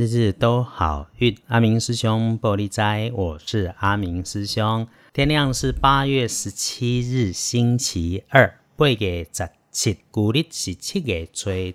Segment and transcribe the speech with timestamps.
[0.00, 1.36] 日日都好运。
[1.48, 4.88] 阿明师兄玻璃斋，我是阿明师兄。
[5.12, 11.74] 天亮是八月十七日，星期二，八月十七，古历是七月初十，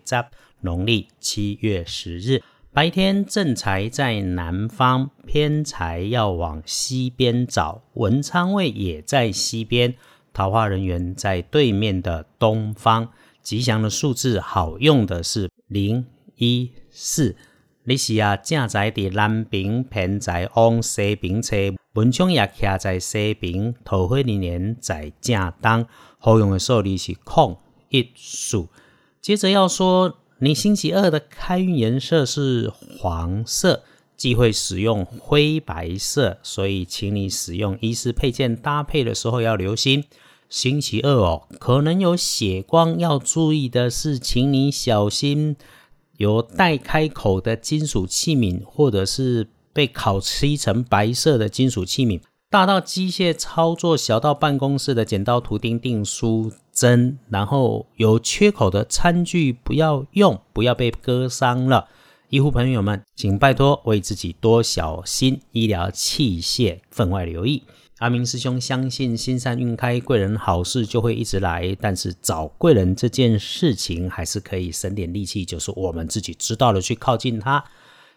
[0.61, 2.41] 农历七月十日。
[2.73, 7.83] 白天正财在南方，偏财要往西边找。
[7.93, 9.93] 文昌位也在西边，
[10.33, 13.07] 桃花人员在对面的东方。
[13.43, 16.03] 吉祥的数字，好用的是零
[16.37, 17.35] 一四。
[17.87, 21.55] 你是啊，正在伫南边，偏在往西边车，
[21.93, 25.85] 文昌也徛在西边，桃花人员在正东。
[26.17, 27.57] 好用的数字是空
[27.89, 28.69] 一数。
[29.21, 30.17] 接着要说。
[30.39, 32.69] 你星期二的开运颜色是
[32.99, 33.83] 黄色，
[34.17, 40.03] 忌讳使用灰白色，所以请你使用衣饰配件搭配的时候要留心。
[40.49, 45.55] 星期二哦，可能有血光，要注意的是，请你小心
[46.17, 52.21] 有带开口的金属器皿，或者是被烤漆成白色的金属器皿。
[52.49, 61.87] 大到机械操作，小到办公室的剪刀、图钉、订书针，然后有缺口的餐具不要用，不要被割伤了。
[62.29, 67.63] 医护朋友们，请拜托为自己多小心，医疗器械分外留意。
[67.99, 71.73] 阿明师兄相信，心善运开，贵人好事就会一直来。
[71.79, 77.63] 但是找贵人这件事情，还是可以省点力气，就是我们自己知道的去靠近他。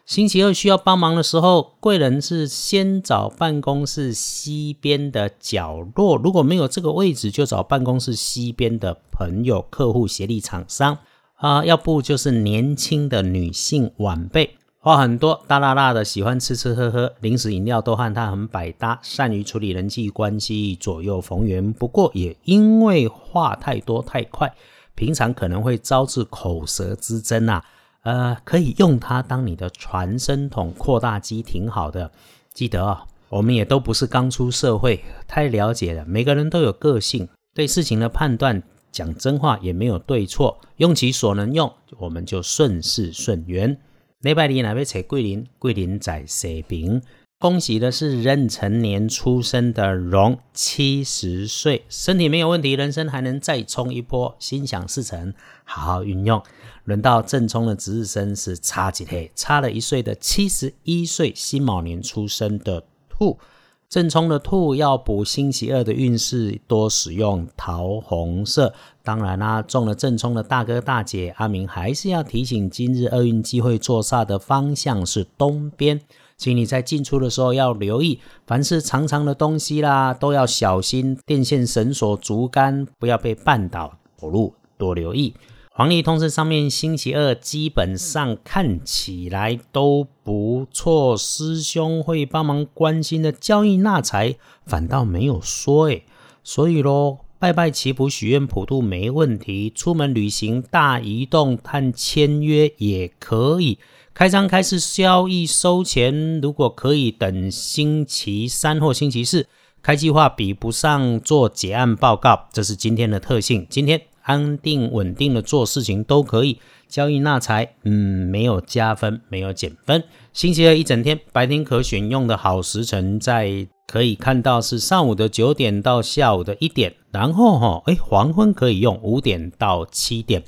[0.05, 6.17] 星期二需要帮忙的时候，贵人是先找办公室西边的角落。
[6.17, 10.97] 如果没有这个位置，就找办公室西边的朋友、客户、协力厂商
[11.35, 21.73] 啊，要不就是年轻的女性晚辈，话很多，大辣辣的，喜欢吃吃喝喝，零食饮料都和他很百搭，善于处理人际关系，左右逢源。
[21.73, 24.53] 不过也因为话太多太快，
[24.95, 27.65] 平常可能会招致口舌之争啊。
[28.03, 32.09] 呃，可以用它当你的传声筒、扩大机，挺好的。
[32.53, 36.05] 记得啊，我们也都不是刚出社会，太了解了。
[36.05, 38.63] 每个人都有个性，对事情的判断，
[38.93, 43.77] 讲真话也没有对错，用其所能用，我们就顺势顺缘。
[44.21, 45.45] 礼拜二哪位找桂林？
[45.59, 47.01] 桂林在西平。
[47.37, 56.43] 恭喜的是壬辰年出生的龙，七十岁，身体没有问题，人生还能再冲一波，心想事成，好好运用。
[56.83, 59.31] 轮到正冲的值日生是差几岁？
[59.35, 63.39] 差了一岁的七十一岁辛卯年出生的兔，
[63.89, 68.71] 正冲的兔要补星期二的运势，多使用桃红色。
[69.03, 75.99] 当然啦，中了正冲的大哥大姐阿明还是要提醒，今日厄运机会坐煞的方向是东边。
[76.37, 81.17] 请你在进出的时候要留意，凡是长长的东西啦，都要小心。
[81.25, 85.33] 电线、绳索、竹竿不要被绊倒，走路多留意。
[85.79, 91.15] 黄历通知上面，星期二基本上看起来都不错。
[91.15, 94.35] 师兄会帮忙关心的交易纳财，
[94.65, 96.03] 反倒没有说诶。
[96.43, 103.79] 所以咯，拜拜祈福许愿普渡没问题，出门旅行大移动和签约也可以。
[104.13, 109.47] 开张开始交易收钱，如果可以等星期三或星期四
[109.81, 113.65] 开计划，比不上做结案报告，这是今天的特性。
[113.69, 120.03] 今天安定稳定的做事情都可以交易纳财，嗯，没有加分，没有减分。
[120.33, 130.43] 星期二一整天白天可选用的好时辰，在可以看到是上午的九点到下午的一点，然后哈，哎，黄昏可以用五点到七点。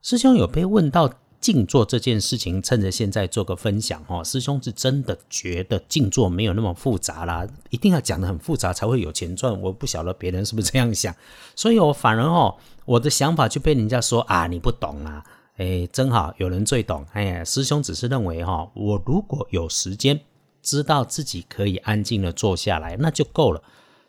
[0.00, 1.12] 师兄有被问到。
[1.46, 4.24] 静坐这件事情，趁着现在做个分享哦。
[4.24, 9.60] 师兄是真的觉得静坐没有那么复杂啦，一定要讲的很复杂才会有钱赚。
[9.60, 11.14] 我不晓得别人是不是这样想，
[11.54, 15.22] 所以我反而哦，我的想法就被人家说啊，你不懂啊，
[15.58, 17.06] 哎，真好，有人最懂。
[17.12, 20.18] 哎呀，师兄只是认为哈，我如果有时间，
[20.60, 23.62] 知道自己可以安静的坐下来，那就够了。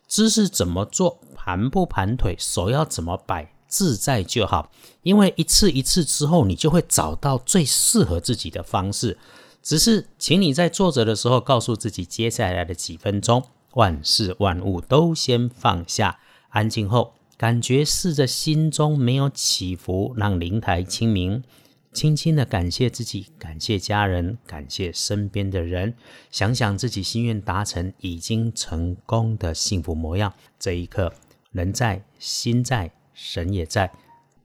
[0.08, 3.54] 姿势怎么做，盘不盘腿，手要怎么摆。
[3.68, 4.72] 自在就好，
[5.04, 9.18] 因为一次一次之后，你就会找到最适合自己的方式。
[9.62, 13.44] 只是，请你在坐着的时候，告诉自己，接下来的几分钟，
[13.74, 16.20] 万事万物都先放下，
[16.50, 21.44] 安静后，感觉试着心中没有起伏，让灵台清明，
[21.92, 25.94] 轻轻的感谢自己，感谢家人，感谢身边的人，
[26.32, 30.34] 想想自己心愿达成，已经成功的幸福模样。
[30.58, 31.12] 这一刻，
[31.52, 32.97] 人在，心在。
[33.18, 33.92] 神也在，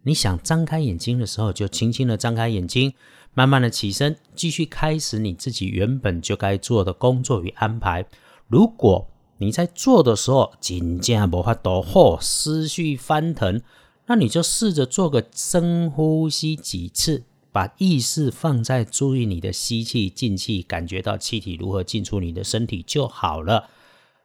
[0.03, 2.95] 你想张开眼睛的时候，就轻轻的张开眼睛，
[3.35, 8.07] 慢慢的起身，继续开始你自己原本就该做的工作与安排。
[8.49, 13.61] 如果你在做的时候紧张无法多或思绪翻腾，
[14.07, 23.69] 那你就试着做个深呼吸几次，把意识放在注意你的吸气、进气，感觉到气体如何进出你的身体就好了。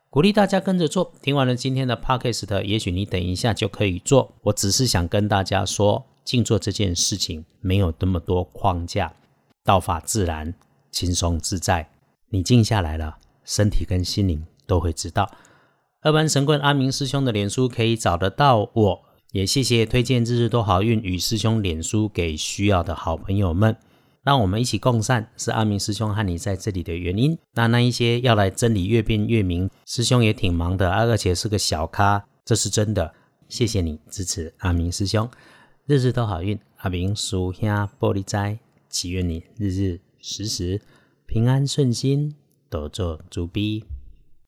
[0.09, 1.12] 鼓励大家跟着做。
[1.21, 4.33] 听完了今天的 podcast，也许你等一下就可以做。
[4.44, 9.13] 我只是想跟大家说，静坐这件事情没有那么多框架，
[9.65, 10.54] 道法自然、
[10.92, 11.89] 轻松自在。
[12.30, 15.30] 你静下来了，身体跟心灵都会知道。
[16.01, 19.01] 二班神棍阿明师兄的脸书可以找得到我。
[19.33, 23.75] 也谢谢推荐日日都好运与师兄脸书给需要的好朋友们，
[24.28, 27.40] 让我们一起共善，是阿明师兄和你在这里的原因。
[27.54, 33.14] 那那一些要来真理越辩越明，师兄也挺忙的，而且是个小咖，这是真的。
[33.48, 35.30] 谢谢你支持阿明师兄，
[35.86, 36.60] 日日都好运。
[36.80, 38.60] 阿明叔兄玻璃斋，
[38.90, 40.82] 祈愿你日日时时
[41.26, 42.36] 平安顺心，
[42.70, 43.86] 多做主逼。